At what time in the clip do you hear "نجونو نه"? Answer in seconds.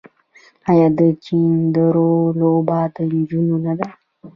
3.11-3.73